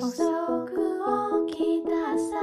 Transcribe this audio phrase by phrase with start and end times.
[0.00, 0.22] 遅
[0.64, 0.70] く
[1.48, 2.38] 起きたさ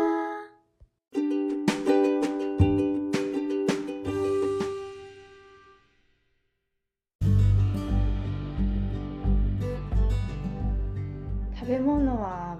[11.58, 12.60] 食べ物は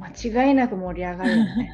[0.00, 1.72] 間違いなく盛り上がるよね。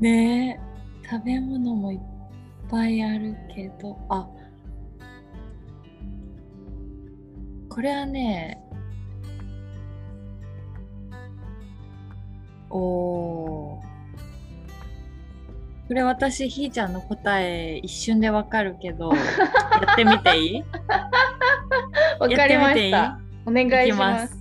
[0.00, 0.58] ね
[1.04, 2.00] え食べ物もいっ
[2.70, 4.26] ぱいあるけどあ
[7.76, 8.58] これはね
[12.70, 13.86] おー
[15.88, 20.64] これ私ひーちゃんの答え一瞬でわかるけど やってみていい？
[22.18, 23.20] わかりました。
[23.46, 24.26] お願いしま。
[24.26, 24.36] す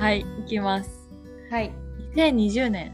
[0.00, 0.90] はいいきます
[1.50, 1.72] はい。
[2.14, 2.92] 2020年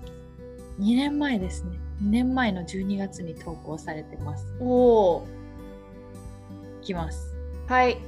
[0.81, 1.79] 2年前ですね。
[2.03, 4.47] 2年前の12月に投稿されてます。
[4.61, 5.27] おお。
[6.83, 7.35] いきます。
[7.69, 7.99] はい。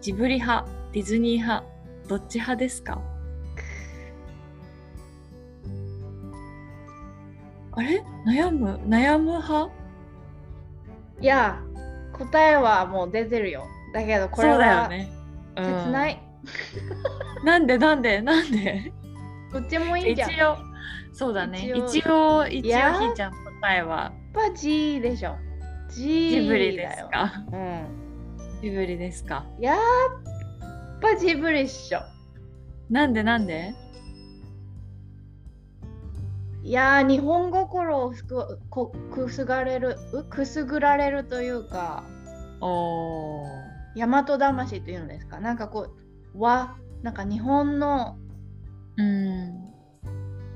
[0.00, 1.66] ジブリ派ディズニー派
[2.08, 3.00] どっち派ですか？
[7.72, 8.02] あれ？
[8.26, 8.80] 悩む？
[8.86, 9.70] 悩む派？
[11.20, 11.60] いや、
[12.12, 13.66] 答えはもう出てるよ。
[13.92, 15.12] だけどこれそうだよはね、
[15.56, 16.22] 切ない。
[17.44, 17.76] なんで？
[17.76, 18.22] なんで？
[18.22, 18.92] なんで？
[19.52, 20.30] どっちもいいじゃん。
[20.30, 20.56] 一応
[21.12, 25.36] そうだね一応一応ひーちゃんの答えはぱ G でしょ。
[25.90, 26.88] G ジブリで。
[26.96, 27.32] すか？
[27.52, 28.60] うん。
[28.62, 29.44] ジブリですか？
[29.58, 29.78] やっ
[31.00, 32.00] ぱジブリっしょ。
[32.88, 33.74] なんでなんで？
[36.62, 42.04] いやー、日本心をすくこくすがれる、うくすぐられるというか、
[42.60, 43.48] おー
[43.96, 45.40] 大和魂というのですか？
[45.40, 45.88] なんかこ
[46.34, 48.16] う、和、なんか日本の、
[48.96, 49.29] うん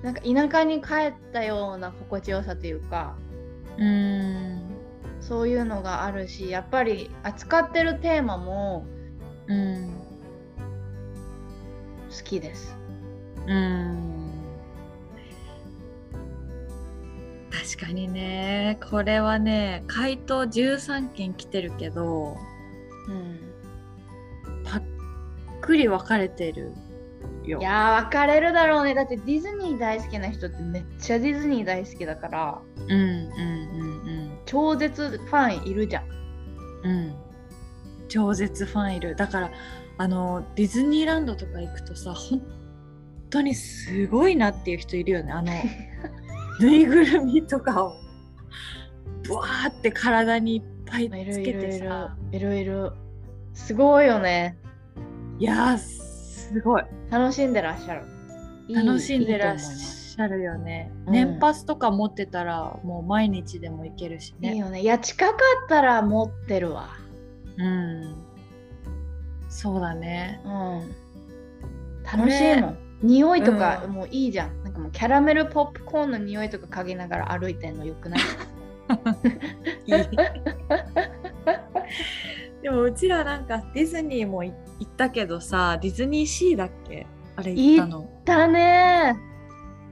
[0.04, 3.16] なんか田舎に帰ったような心地よさというか、
[3.78, 4.60] うん。
[5.18, 8.84] そういうのがあるし、やっぱり扱ってるテーマも
[9.46, 9.88] うん
[12.10, 12.76] 好きです。
[13.46, 14.30] うん。
[17.50, 18.78] 確かにね。
[18.90, 22.36] これはね回答13件来てるけど
[23.08, 23.38] うん、
[24.64, 24.82] ぱっ
[25.62, 26.72] くり分かれてる
[27.50, 27.58] よ。
[27.60, 28.94] いやー、分かれるだろうね。
[28.94, 36.04] だってディズニー大好きな人ってめっちゃディズニー大好きだから、うんうんうん超絶ファンいるじゃん。
[36.84, 36.90] うん。
[36.90, 37.14] うん
[38.08, 39.16] 超絶ファンいる。
[39.16, 39.50] だから
[39.96, 42.42] あのディズニーランドとか行くとさ本
[43.30, 45.32] 当にすごいなっていう人いるよね。
[45.32, 45.50] あの
[46.60, 47.94] ぬいぐるみとかを。
[49.26, 51.70] ブワーって体にいっぱいついるいけるいる。
[51.70, 52.92] てさいるいる。
[53.54, 54.58] すごいよね。
[55.38, 55.78] いやー
[56.52, 58.02] すごい楽しんでらっしゃる。
[58.74, 64.80] 楽しんでらっしゃるよねうん年パスとか持ってたらもう毎日でも行けるしねいいよね。
[64.80, 65.38] いや、近かっ
[65.68, 66.88] たら持ってるわ。
[67.58, 68.14] うん
[69.48, 70.94] そうだねうん。
[72.18, 72.78] 楽しいもん。
[73.02, 74.62] 匂いとかうんもういいじゃん。
[74.64, 78.20] なんかもうキャラメルポップコーンの匂いとか嗅ぎながら歩いてんのよくない？
[82.62, 84.52] でもうちらなんかディズニーもい
[84.84, 87.06] 行ったけどさディズニーシーだっけ？
[87.36, 89.16] あれ行ったのだね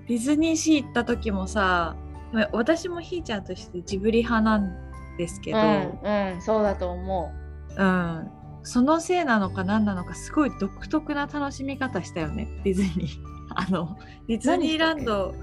[0.07, 1.97] ディズニーシー行った時もさ
[2.33, 7.33] まあ私もひーちゃんとしてジブリ派なんですけど、うん、うん、そうだと思
[7.77, 8.31] うん、
[8.63, 13.19] そのせいなのか何なのかすごい独特な楽しみ方したよねディズニー。
[13.55, 13.99] あの
[14.29, 15.35] ディズニーランド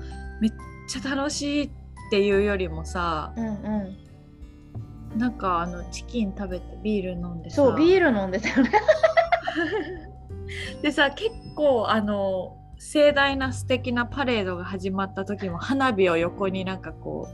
[0.41, 0.51] めっ
[0.87, 1.69] ちゃ楽しいっ
[2.11, 3.41] ていうよりもさう。
[3.41, 5.19] うんうん。
[5.19, 8.71] なんかあのチキン食べてビール飲んでさそう、ビール飲んでたよね。
[10.81, 17.27] でさ結構あの盛大な素敵なパレードが始まった時も花火を横になんかこ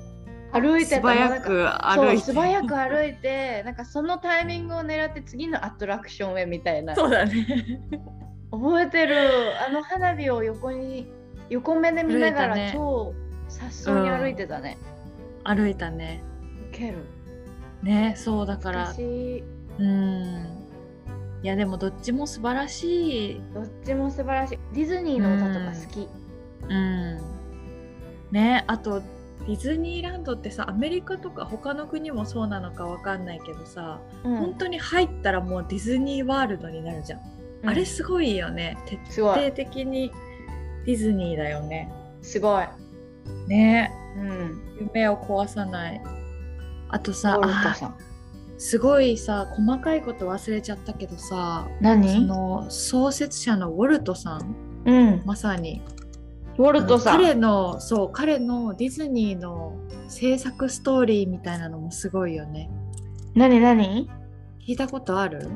[0.51, 2.23] 歩いて素早く歩いて。
[2.23, 6.95] 素早く歩いてなんかそのタイミングを狙って次のアトラクションへみたいな。
[6.95, 7.81] そうだね。
[8.51, 9.17] 覚えてる。
[9.67, 11.11] あの花火を横に
[11.49, 12.72] 横目で見ながら、ね。
[12.73, 13.13] 超
[13.49, 14.78] さっそうに歩いてたね、
[15.43, 16.23] 歩いたね。
[16.69, 16.99] ウケる。
[17.84, 18.87] ねそうだから。
[18.87, 19.43] 私
[19.78, 20.65] うん
[21.43, 23.41] いやでもどっちも素晴らしい。
[23.53, 24.59] どっちも素晴らしい。
[24.73, 26.09] ディズニーの歌とか好き、
[26.70, 27.22] うん。
[28.32, 34.37] ねあとディズニーランドってさアメリカとか他の国もそうなのかわかんないけどさ、うん。
[34.37, 37.20] 本当に入ったらもうディズニーワールドになるじゃん、
[37.64, 37.70] うん。
[37.70, 38.78] あれすごいよね。
[38.88, 40.11] 徹底的に
[40.85, 41.91] ディズニーだよね。
[42.23, 42.66] すごい、
[43.47, 43.91] ね。
[44.17, 46.02] うん、夢を壊さない。
[46.90, 47.85] あとさあ
[48.57, 54.55] すごいさ細かいこと忘れちゃったけどさそ何の創設者のウォルトさん。
[54.85, 55.23] うん。
[55.25, 55.81] まさに。
[56.57, 57.22] ウォルトさん。
[57.22, 59.75] 彼のそう彼のディズニーの
[60.07, 62.69] 制作ストーリーみたいなのもすごいよね。
[63.34, 64.09] 何何？
[64.66, 65.49] 聞いたことある？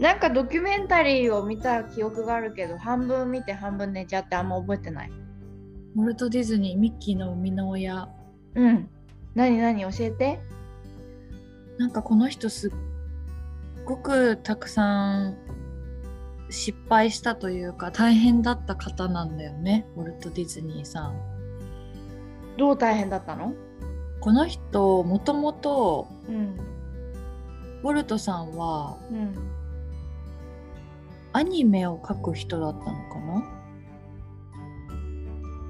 [0.00, 5.10] なんかドキュメンタリーを見た記憶があるけど、半分見て半分寝ちゃってあんま覚えてない。
[5.94, 8.08] ウォルト・ディズニーミッキーの生みの親。
[8.54, 8.88] うん。
[9.34, 9.82] 何何？
[9.82, 10.40] 教えて。
[11.78, 12.72] なんかこの人すっ
[13.84, 15.36] ごくたくさん
[16.50, 21.18] 失敗したというか大変だった方なんだよねウォルト・ディズニーさん。
[22.58, 23.54] どう大変だったの？
[24.20, 26.56] この人もともとうん。
[27.82, 29.34] ウォルトさんはうん。
[31.32, 33.42] アニメを描く人だったのかな？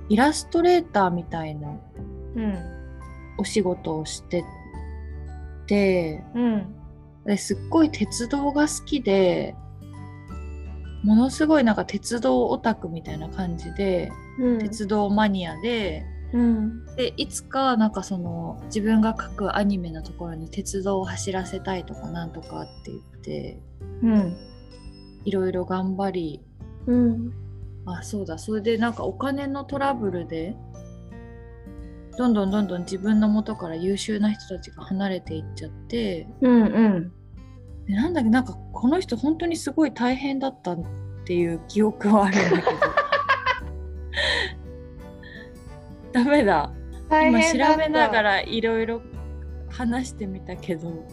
[0.08, 1.68] イラストレーターみたいな
[2.34, 2.58] うん。
[3.38, 4.46] お仕事をしてて
[6.34, 6.74] うん。
[7.24, 9.54] ですっごい鉄道が好きで
[11.04, 14.58] ものすごいなんか鉄道オタクみたいな感じでうん。
[14.58, 16.86] 鉄道マニアでうん。
[16.96, 23.60] でいつかなんかその自分が描くアニメのところに鉄道を走らせたいとかなんとかって言って
[24.02, 24.36] うん。
[25.24, 26.40] いろいろ頑張り
[26.86, 27.32] うん。
[27.86, 30.56] あそうだそれでなんかお金のトラブルで
[32.18, 36.62] どんどんどんどん自分の元から優秀な人たちが離れていっちゃってうん。
[36.62, 37.12] うん。
[37.86, 40.78] でなんだっけなんかこの人本当にすごい大変だったっ
[41.24, 42.62] ていう記憶はあるんだけど
[46.24, 46.70] ダメだ
[47.08, 49.02] 今大変だった調べながらいろいろ
[49.68, 51.06] 話してみたけど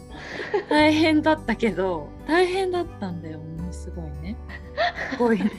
[0.68, 4.36] 大変だったけど大変だったんだよものすごいね
[5.12, 5.50] すごいね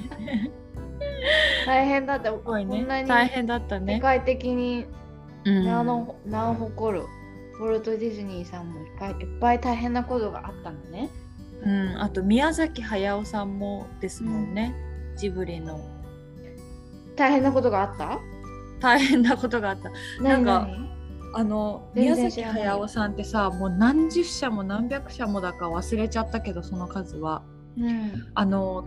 [1.66, 2.32] 大変だった。
[2.32, 4.86] すごいね こんなに大変だった世ね、界的に
[5.46, 5.66] うん。
[5.66, 7.06] 名の,、名を誇る
[7.60, 11.10] ウォルト・ディズニーさんもいっぱいいっぱい大変なことがあったのね。
[11.64, 14.76] うん、あと宮崎駿さんもですもんね、
[15.16, 15.80] ジブリの。
[17.16, 18.20] 大変なことがあった？
[18.80, 19.92] 大変なことがあった。
[20.24, 20.92] なんか何？
[21.34, 27.44] あの全宮崎駿さんってさもう何十社も何百社もだか忘れちゃったけどその数は。
[27.78, 28.84] 々あの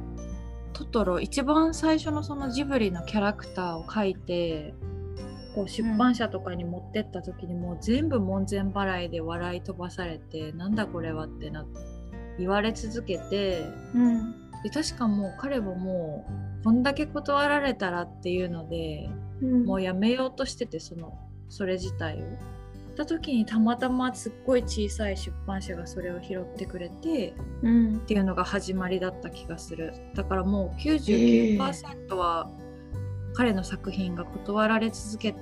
[0.74, 4.74] トトロ一番最初のそのジブリのキャラクターを描いて
[5.54, 11.64] こう出版社とかに持ってった時にもう全部門前払いで笑い飛ばされてなんだこれはってな
[12.38, 13.64] 言われ続けて
[13.94, 14.06] うん。
[14.06, 14.34] うん。
[14.62, 16.26] で確かもう彼もも
[16.60, 19.10] うこんだけ断られたらっていうので
[19.42, 21.18] うんもうやめようとしててその
[21.48, 22.54] それ自体を。
[22.94, 32.48] った時にたまたますっごい小さい出版社がそれを拾ってくれてうんっていうのが始まりだった気がするだからもう99%は
[33.34, 35.34] 彼の作品が断られ続け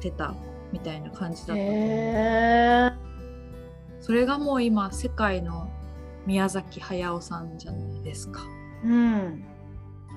[0.00, 0.34] てた
[0.72, 3.10] みたいな感じだった。
[4.00, 5.70] それがもう今世界の
[6.26, 8.42] 宮崎駿さんじゃないですか
[8.84, 9.44] うん。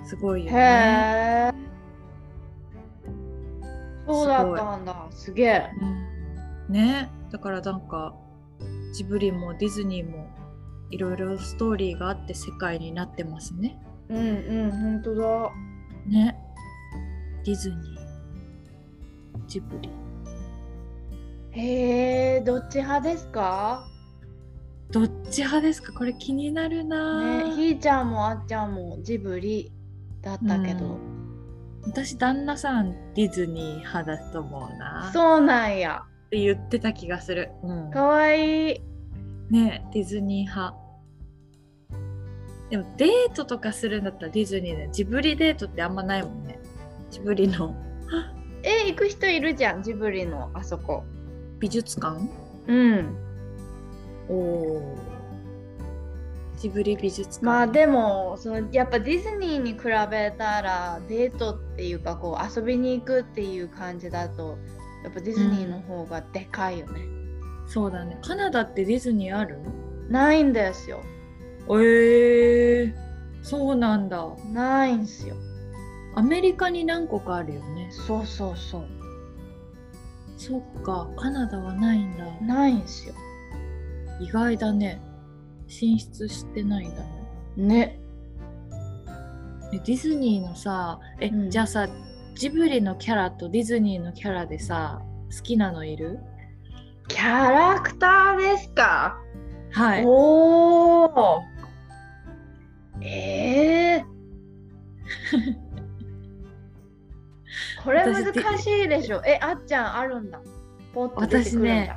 [0.06, 1.53] すごいよへね、え。
[4.06, 5.07] そうだったんだ。
[5.12, 5.69] すげえ。
[6.68, 8.15] うん、ねだからなんか
[8.94, 10.27] ジブリもディズニーも
[10.91, 15.51] いろいろストーリーがあって世界になってますねうんうん、本当だ。
[16.06, 16.38] ね
[17.44, 18.04] ディズニー。
[19.48, 19.90] ジブリ。
[21.51, 23.86] へえ、どっち派ですか？
[24.92, 25.94] どっち派ですか？
[25.94, 29.72] これ気になるな、ね、ひーちゃんもあっちゃんもジブリ
[30.22, 30.98] だったけど。
[31.86, 35.10] 私旦那さんディズニー派だと思うな。
[35.10, 36.03] っそうなんや。
[36.32, 37.91] て言ってた気がする、うん。
[37.91, 38.82] かわいい。
[39.50, 40.77] ねディズニー派。
[42.70, 46.58] でもデートとかするんだったらディズニーでジブリデートってあんまないもんね
[47.13, 47.75] ジブリの
[48.63, 51.03] え、行く人いるじゃん、ジブリのあそこ。
[51.60, 52.27] 美術館？
[52.67, 53.15] うん。
[54.29, 54.98] おお
[56.58, 59.79] ジブリ美術館まあでもそのやっぱディズニーに比
[60.10, 64.58] べたらデートっていうかこう遊びに行くっていう感じだと
[65.03, 67.01] やっぱディズニーの方がでかいよね。
[67.67, 69.60] そうだねカナダってディズニーある？
[70.10, 71.01] ないんですよ。
[71.70, 72.93] えー、
[73.41, 75.36] そうなんだないんすよ。
[76.15, 77.89] アメリカに何個かあるよね。
[77.91, 78.88] そうそうそう。
[80.38, 82.25] そっかカナダはないんだ。
[82.41, 83.15] ないんすよ。
[84.20, 85.01] 意外だね。
[85.67, 87.10] 進出してないんだね。
[87.58, 88.00] ね。
[89.74, 91.50] えディズニーのさえ、うん。
[91.50, 91.88] じゃあさ
[92.36, 95.01] ジブリのキャラとディズニーのキャラでさ
[95.36, 96.20] 好きなのいる？
[97.08, 99.17] キャラクターですか、
[99.72, 100.05] はい。
[100.05, 101.43] おお。
[103.01, 104.05] ええ
[107.84, 109.22] これ難しいでしょ。
[109.25, 110.40] え、あっちゃんあるんだ。
[110.94, 111.72] ポッと出てくるんだ。
[111.72, 111.96] 私ね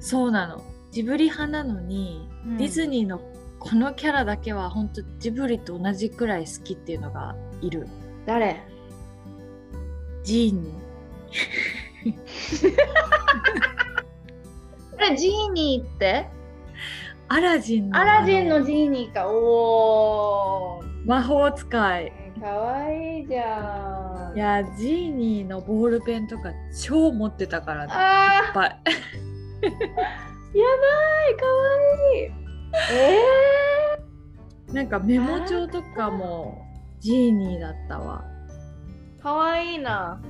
[0.00, 0.62] そうなの。
[0.90, 2.56] ジブリ派なのに、うん。
[2.56, 3.20] ディズニーの
[3.58, 7.88] このキャラだけは本当ジブリと同じくらい好きっていうのがいる。
[8.24, 8.62] 誰？
[10.22, 10.72] ジーニ
[14.92, 16.28] これジーニーって？
[17.28, 17.98] ーアラジンの。
[17.98, 19.28] アラジンあのジーニーか。
[19.28, 21.06] おー。
[21.06, 24.36] 魔法使いかわいいじゃん。
[24.36, 26.52] いやジーニーのボールペンとか
[26.86, 27.92] 超持ってたからね。
[27.92, 28.80] いっあぱい。
[29.62, 30.82] ーやば
[31.30, 31.76] いかわ
[32.14, 32.32] いい。
[32.92, 36.62] えなんかメモ帳とかも
[37.00, 38.24] ジーニーだったわ。
[39.18, 40.20] ー、かわいいな。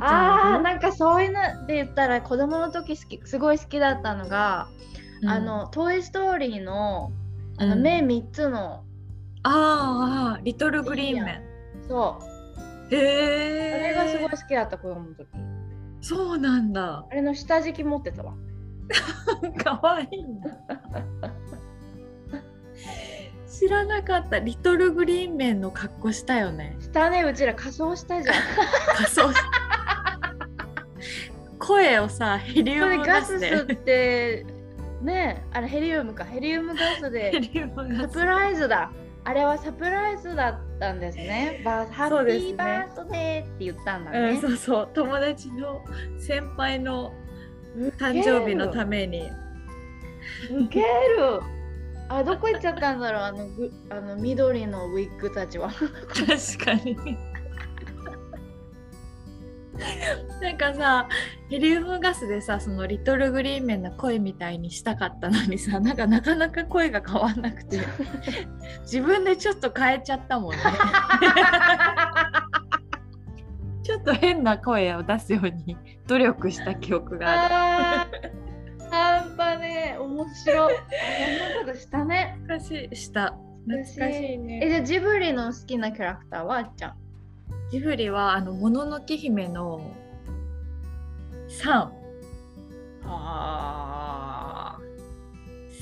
[0.00, 4.68] あーなんかそういうので言ったら子供の時好きすごい好きだったのが、
[5.22, 5.28] うん。
[5.28, 7.12] あの「トイ・ストーリーの」
[7.58, 7.82] あのうん。
[7.82, 8.84] 目3つの、
[9.44, 11.42] あーあーリトルグリーンメ
[11.88, 12.94] そう。
[12.94, 15.28] ンへえあれがすごい好きだった子供の時。
[16.00, 17.06] そうなんだ。
[17.10, 18.34] あれの下敷き持ってたわ。
[19.62, 20.58] かわいいな。
[23.48, 24.38] 知らなかった。
[24.40, 26.76] リトルグリーンメンの格好したよね。
[26.80, 28.34] 下ねうちら仮装したじゃん。
[28.96, 29.38] 仮装し
[31.58, 33.40] 声をさヘリウムガスっ
[33.76, 34.44] て
[35.00, 36.24] ねあれヘリウムか。
[36.24, 38.12] ヘリウムガスヘでリウムサガス。
[38.12, 38.90] プライズだ
[39.26, 41.62] あれはサプライズだったんですね。
[41.64, 44.88] バーハッピーバースデーって言ったんだうん、ねそうそう。
[44.92, 45.82] 友達の
[46.18, 47.12] 先輩の
[47.98, 49.30] 誕生日のために。
[50.50, 50.86] ウケる。
[52.08, 53.22] あどこ行っちゃったんだろう。
[53.22, 55.70] あのぐあの緑のウィッグたちは。
[56.12, 56.96] 確かに
[60.40, 61.08] なんかさ
[61.50, 67.78] ヘリウムガスでさそのリトルグリーンメンの声みたいにしたかったのにさ なんかなかなか声が変わんなくて
[68.82, 70.58] 自分でちょっと変えちゃったもんね。
[73.82, 75.76] ちょっと変な声を出すように
[76.06, 80.74] 努力した記憶がああー半端ね面白い。
[80.74, 80.80] そ
[81.64, 82.38] んなことしたね。
[82.48, 83.34] る懐かしいした。
[83.66, 84.00] 懐かしい
[84.32, 87.03] えねじゃあジブリの好きなキャラクターはあっちゃん？
[87.74, 89.90] ジブリはあのもののけ姫の
[91.48, 91.92] サン
[93.02, 94.78] あ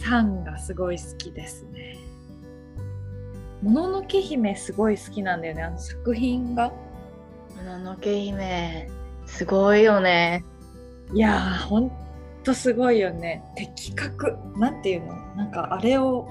[0.03, 1.99] サンがすごい好きですね。
[3.61, 6.71] もののけ姫すごい好きなんだよね、あの作品が。
[6.71, 8.89] もののけ姫
[9.27, 10.47] すごいよね
[11.13, 11.93] いやー、ほん
[12.43, 13.45] とすごいよね。
[13.55, 14.39] 的確。
[14.57, 15.15] なんていうの？
[15.37, 16.27] なんかあれを、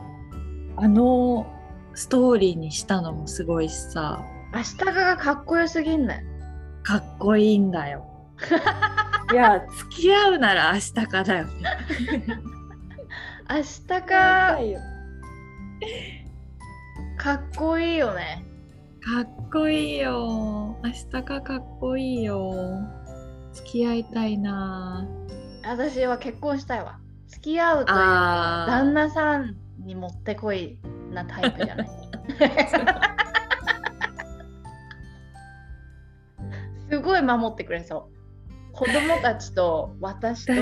[0.75, 1.45] あの
[1.93, 6.25] ストーリーにしたのもすごいしさ、アシタカがかっこよすぎんね
[6.83, 8.05] かっこいいんだよ。
[9.31, 11.53] いや、付き合うなら明日かだよね。
[13.47, 14.57] アシタカ
[17.17, 18.43] かっこいいよね
[19.03, 20.79] かっこいいよ。
[20.83, 22.53] 明日かかっこいいよ。
[23.53, 25.05] 付き合いたいな
[25.63, 30.79] 私は結婚したいわ付き合うと旦那さんにもってこい
[31.11, 31.89] なタイプじゃない
[37.01, 38.21] ごい守ってくれそう。
[38.73, 40.53] 子供たちと 私と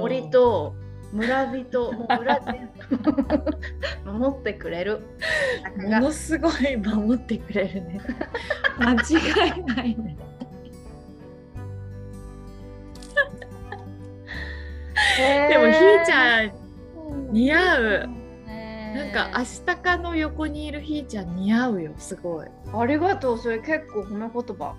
[0.00, 0.74] 森と
[1.12, 2.70] 村人もう村全
[4.04, 5.00] 部 守ってくれる。
[5.76, 8.00] ものすごい守ってくれるね。
[8.78, 10.16] 間違いないね。
[15.48, 16.52] でもひーちゃん
[17.30, 18.08] 似合う。
[18.94, 22.46] なんかアシタカの横にいるひーちゃん似合うよすごい。
[22.74, 24.74] ありがとうそれ結構褒め言葉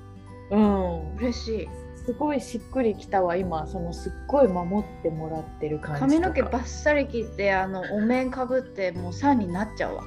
[0.54, 1.16] うん。
[1.18, 1.70] 嬉しい。
[2.06, 3.66] すごいしっくりきたわ今。
[3.66, 10.04] そのすっごい守ってもらってる感じ髪の毛とかバッサリ切ってあのお面かぶってもう3になっちゃうわ。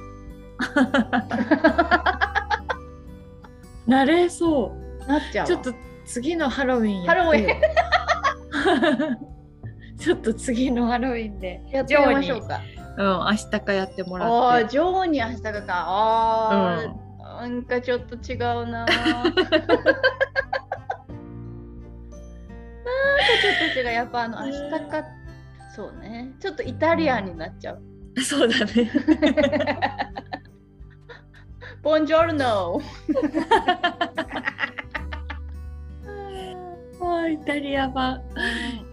[3.87, 5.07] なれそう。
[5.07, 5.47] なっちゃうわ。
[5.47, 5.73] ちょっと
[6.05, 7.47] 次のハロウィンハロウィン。
[7.47, 9.17] ン
[9.97, 11.61] ちょっと次のハロウィンで。
[11.71, 12.61] やってみましょうか。
[12.97, 15.63] うん明日かやってもらああってジョーに明日かか。
[15.67, 17.06] あー、
[17.37, 18.85] なんかちょっと違うな。
[18.85, 19.75] なんかちょ
[23.51, 23.85] っと違う。
[23.93, 25.03] やっぱあの明日か。
[25.75, 26.33] そうね。
[26.39, 27.81] ちょっとイタリアンになっちゃう、
[28.21, 28.91] そうだね。
[31.83, 32.81] ボンジョルノ
[37.29, 38.21] イタリア版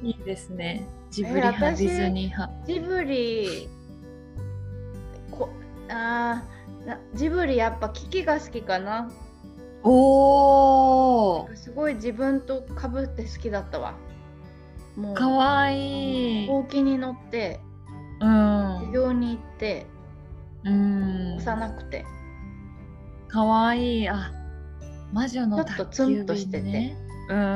[0.02, 0.86] いいですね。
[1.10, 2.52] ジブリ派、ディズニー派。
[2.66, 3.68] ジブリ
[5.30, 5.48] こ
[5.88, 6.44] あーな
[7.14, 9.10] ジブリやっぱキキが好きかな。
[9.82, 11.56] おー。
[11.56, 13.94] すごい自分とかぶって好きだったわ。
[14.96, 15.14] もう。
[15.14, 16.46] かわいい。
[16.48, 17.60] ほうきに乗って
[18.20, 18.76] うん。
[18.80, 19.86] 授業に行って
[20.64, 21.36] うん。
[21.36, 22.04] 幼くて。
[23.28, 24.08] かわいい。
[24.08, 24.32] あ
[25.12, 26.96] 魔女のちょっとツンとしてて。
[27.30, 27.38] うん。
[27.38, 27.46] うん。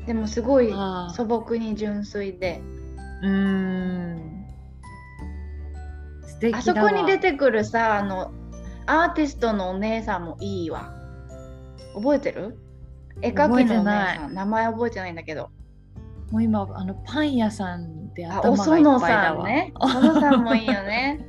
[0.00, 0.06] うん。
[0.06, 2.60] でもすごい素朴に純粋で。
[2.60, 2.76] うん
[3.22, 4.35] うん
[6.36, 6.58] 素敵だわ。
[6.58, 8.32] あそこに出てくるさあの
[8.86, 10.92] アーティストのお姉さんもいいわ。
[11.94, 12.58] 覚えてる？
[13.22, 14.34] 絵描きのお姉さん。
[14.34, 15.50] 名前覚えてないんだけど。
[16.30, 19.36] もう今あのパン屋さんであ頭がいっおそのぱいだわ。
[19.36, 19.72] さんね。
[19.80, 21.26] おそのさんもいいよね。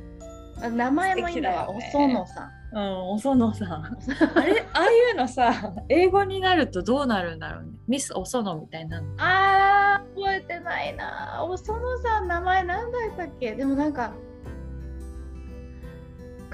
[0.62, 2.50] あ名前もいいんだわ、ねそのさん。
[2.70, 3.68] うん、おそのさん。
[4.34, 7.70] あれ、ああいうのさ、英語になるとどうなるんだろうね。
[7.86, 9.06] ミスおそのみたいなの。
[9.18, 11.42] あー覚えてないな。
[11.48, 13.54] おそのさん名前なんだったっけ？
[13.54, 14.12] でもなんか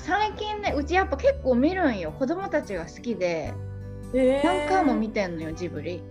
[0.07, 3.55] 最近ねうちやっぱ結構見るんよ子供たちが好きで
[4.13, 6.03] え何回も見てんのよジブリ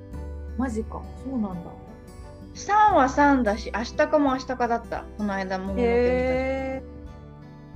[0.57, 1.01] マジか。
[1.23, 1.71] そうなんだ。
[2.53, 6.83] 3は3だし明日かも明日かだったこの間ももののけへえ。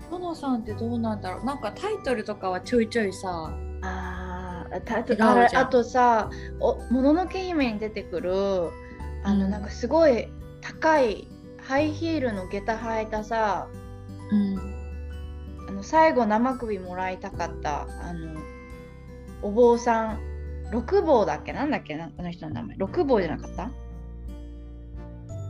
[0.10, 1.46] そのさんってどうなんだろう。
[1.46, 3.52] なんかタイトルとかはちょいちょいさ。
[3.80, 5.14] 見たあーた違
[5.46, 8.32] うじゃんあとさ「おもののけ姫」に出てくる
[9.24, 10.28] あの、うんなんかすごい
[10.62, 11.28] 高い
[11.62, 13.68] ハイヒールの下駄履いたさ
[14.32, 14.77] うん。
[15.78, 18.42] あの最後生首もらいたかったあの
[19.44, 20.20] お坊さん
[20.72, 21.54] 六坊だっけ？
[21.54, 21.96] なんだっけ？
[21.96, 22.78] なあの人の名前。
[22.78, 23.64] 六坊じゃなかった？
[23.64, 23.72] わ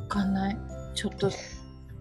[0.10, 0.57] かんない。
[0.96, 1.27] ちょっと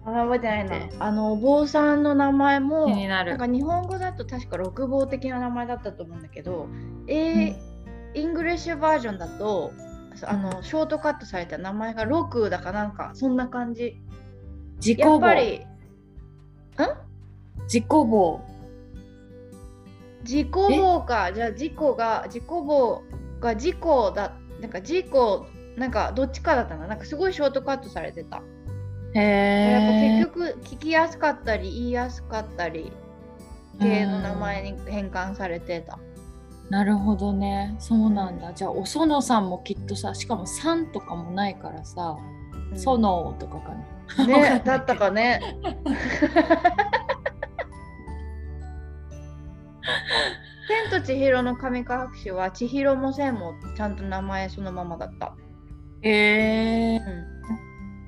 [0.05, 0.71] あ覚えてないな。
[0.71, 3.31] であのお坊さんの名前も気になる。
[3.31, 6.67] なんか日本語だと確か六坊的な名前だったと思うんだけど、
[7.07, 7.57] えー
[8.15, 9.73] イングリッシュバージョンだと
[10.25, 13.85] あのショートカットされた名前が六だかなんかそんな感じ。
[13.85, 13.93] や
[14.79, 15.19] 自己棒。
[15.19, 15.67] っぱりん？
[17.67, 18.41] 自己棒。
[20.23, 23.03] 自己棒かじゃあ自己が自己棒
[23.39, 23.77] が自己
[24.15, 25.07] だなんか自己
[25.77, 28.43] なんかどっちかだったななんかすごいショートカットされてた、
[29.15, 30.19] へえ。
[30.19, 32.91] 結局聞きやすかったり言いやすかったり
[33.79, 35.99] 系の名前に変換されてた、
[36.71, 37.77] なるほどね。
[37.79, 38.53] そうなんだ。
[38.53, 43.75] じゃあ、おそのさんもきっとさ、しかもさんとかもないからさ、うんそのとかか
[44.19, 44.27] な。
[44.27, 45.41] ねだったかね
[51.01, 51.87] と千尋の神隠
[52.23, 55.35] しは千尋も千もちゃんと名前そのままだった
[56.03, 57.01] へえう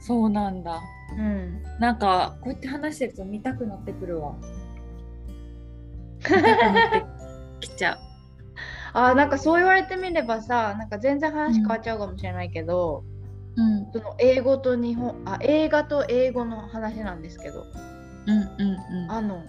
[0.01, 0.81] そうなんだ。
[1.17, 4.35] ん、うん、なんかこうやって話してると見たくなってくるわ。
[6.19, 6.91] 見たくなっ
[7.61, 7.99] てきちゃう。
[8.95, 13.05] あーなんかそう言われてみればさなんか全然話変わっちゃうかもしれないけど、
[13.57, 17.67] うんその英語と日本あ映画と英語の話なんですけど
[18.27, 19.11] うんうんうん。
[19.11, 19.43] あの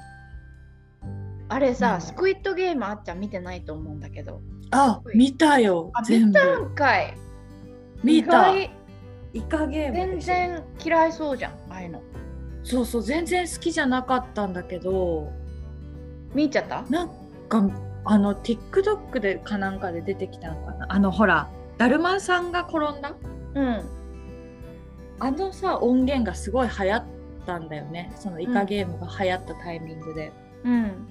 [1.50, 4.42] あれさスクイッドゲームあっちゃん見てないと思うんだけど。
[4.72, 6.40] あ見たよあ全部。
[6.40, 7.18] 見たんかい。
[8.04, 8.54] 見た。
[9.32, 12.02] イカゲーム全然嫌いそうじゃんああいうの。
[12.64, 15.32] そうそう全然好きじゃなかったんだけど。
[16.36, 16.84] 見ちゃった？
[16.84, 17.10] なん
[17.50, 17.68] か
[18.06, 20.86] あの TikTok でかなんかで出てきたのかな？
[20.94, 23.16] あのほらだるまさんが転んだ？
[23.56, 23.82] うん。
[25.20, 27.04] あのさ音源がすごい流行っ
[27.48, 28.14] たんだよね。
[28.16, 30.32] そのイカゲームが流行ったタイミングで、
[30.64, 31.08] うん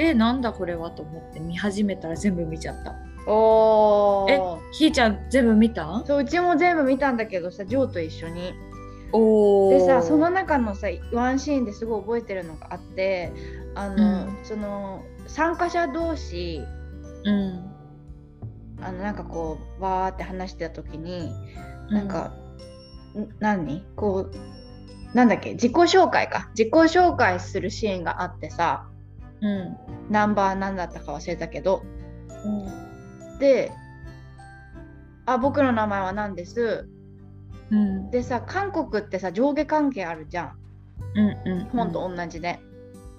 [0.00, 2.92] でなんだこれはと思って見始めたら全部見ちゃった。
[2.92, 2.94] え
[3.26, 4.72] おー。
[4.72, 6.02] ひーちゃん全部見た？
[6.06, 8.54] そううちも全部見たんだけどさジョーと一緒に。
[9.12, 13.30] おでさその中のさワンシーンですごい覚えてるのがあって
[13.74, 14.38] あの、うん。
[14.42, 16.62] その参加者同士
[17.24, 17.70] うん。
[18.80, 21.30] あのなんかこうわーって話してた時に
[21.90, 22.32] なんか、
[23.14, 23.84] ん何？
[23.96, 25.52] こうなんだっけ？
[25.52, 26.48] 自己紹介か。
[26.56, 28.86] 自己紹介するシーンがあってさ
[29.42, 29.76] うん。
[30.10, 31.82] ナンバー何だったか忘れたけど。
[32.44, 32.48] う
[33.36, 33.38] ん。
[33.38, 33.72] で
[35.26, 36.88] 「あ僕の名前は何です」
[37.70, 38.10] うん。
[38.10, 40.58] でさ韓国ってさ上下関係あるじゃん。
[41.14, 42.60] うんうん日本と同じで、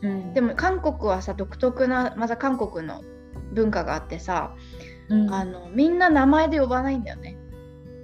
[0.02, 0.34] うん。
[0.34, 3.04] でも韓国はさ独特なまた韓国の
[3.54, 4.54] 文化があってさ、
[5.10, 5.34] うん。
[5.34, 7.38] あのみんな名前で呼ばないんだよね。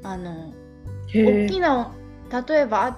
[0.03, 0.53] あの
[1.13, 1.91] 大きな
[2.47, 2.97] 例えばあ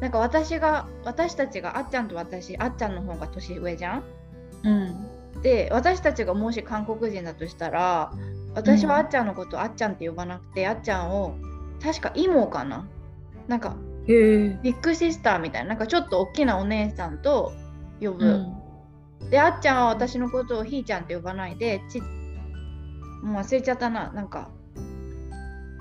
[0.00, 4.04] なんか私が私たちがあっちゃんと私あっちゃんの方が年上じゃん？
[4.64, 5.42] うん。
[5.42, 8.12] で私たちがもし韓国人だとしたら
[8.54, 11.34] 私はあっちゃんのことあっちゃんって呼ばなくて、あっちゃんを
[11.82, 12.88] 確か妹かな？
[13.46, 17.52] なんかビッグシスターみたいななんかちょっと大きなお姉さんと
[18.00, 19.30] 呼ぶ、うん。
[19.30, 22.00] であっちゃんは私のことをひーちゃんって呼ばないでち
[23.22, 24.12] もう忘れちゃったな。
[24.12, 24.50] なんか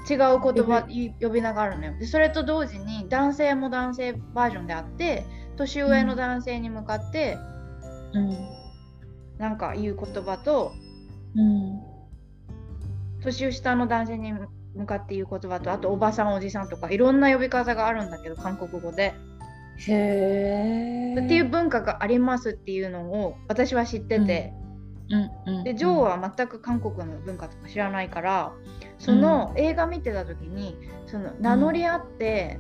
[0.10, 1.98] 違う言葉い呼び名があるのよ。
[1.98, 7.38] でそれと同時に男性も男性バージョンであって年上の男性に向かって
[8.14, 8.38] うん
[9.38, 10.74] なんか言う言葉と
[11.36, 11.82] うん。
[13.22, 14.34] 年下の男性に
[14.76, 19.14] 向かって言う言葉とあとおばさんおじさんとかいろんな呼び方があるんだけど韓国語で。
[19.76, 24.54] へえっていう文化がありますっていうのを私は知ってて、
[25.10, 25.54] うん。
[25.58, 25.64] うん。
[25.64, 28.54] でジョーは全く韓国の文化とか知らないから
[29.00, 32.60] その映画見てた時にその名乗り合って、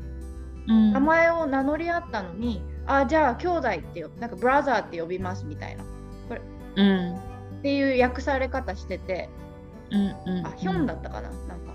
[0.67, 0.93] うん。
[0.93, 5.83] 名前を名乗り合ったのにあじゃあ兄弟ってよなんかブラザーって呼びますみたいな
[6.75, 7.15] うん。
[7.15, 9.29] っていう訳され方してて
[9.91, 10.15] うん。
[10.37, 10.47] うん。
[10.47, 11.59] あヒョンだったかななん。
[11.59, 11.73] か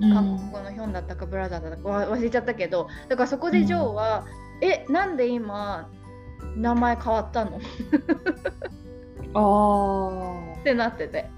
[0.00, 4.26] 韓国のヒョンだったかブラザーだったか忘れちゃったけどだからそこでジョーは、
[4.60, 5.16] えなん。
[5.16, 5.88] で今
[6.54, 7.60] 名前変わったのっ
[9.34, 11.28] ああてなってて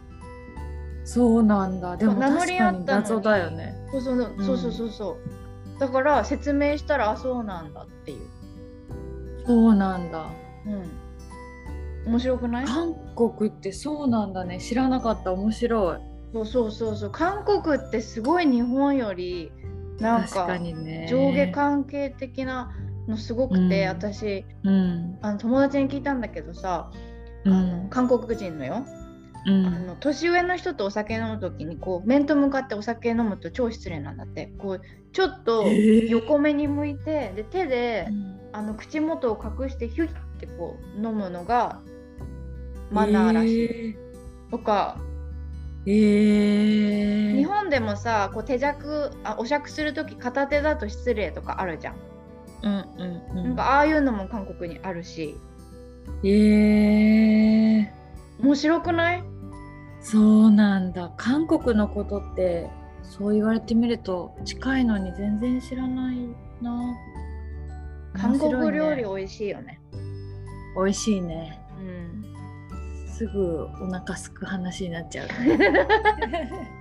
[1.04, 1.80] そうなん。
[1.80, 5.16] だでも名乗り合った謎だよねそうそうそうそうそうそうそ
[5.76, 7.72] うだから説明したらあそうなん。
[7.72, 8.26] だっていう、
[9.46, 10.10] そうなん。
[10.10, 10.26] だ
[10.66, 10.90] うん、
[12.08, 12.64] 面白くない？
[12.64, 14.58] 韓国ってそうなんだね。
[14.60, 15.32] 知らなかった。
[15.32, 15.98] 面白い。
[16.32, 17.10] そうそうそうそう。
[17.10, 19.52] 韓国ってすごい日本より
[19.98, 20.58] なん確か
[21.08, 22.72] 上下関係的な
[23.06, 23.88] のすごくて、うん。
[23.88, 25.18] 私うん。
[25.22, 26.90] あの友達に聞いたんだけどさ、
[27.44, 28.84] うあのん韓国人のよ、
[29.46, 29.66] うん。
[29.66, 34.52] あの年上の人とお酒飲む時にこう面と向かってお酒飲むと超失礼なんだって。
[34.58, 38.38] こうちょっと横目に向いてで手で、うん。
[38.50, 41.80] あの口元を隠してヒュッてこう飲むのが
[42.90, 43.96] マナーらしい、
[44.50, 44.96] とか。
[45.86, 51.94] えー、えー日本でもさこう手酌あお酌する時片手だと失礼とかあるじゃん、
[52.62, 53.44] うんうんうん。
[53.44, 55.36] なんかああいうのも韓国にあるし。
[56.24, 57.88] えー、
[58.42, 59.24] 面白くない？
[60.00, 61.12] そうなんだ。
[61.16, 62.68] 韓国のことって
[63.02, 66.16] そう言われてみると近いのに全然知らない
[66.60, 66.96] な。
[68.14, 69.80] 韓国料理美味しいよね。
[70.76, 71.60] 美味しいね。
[71.78, 72.17] うん
[73.18, 75.26] すぐお腹すく話になっちゃう。
[75.44, 75.72] ね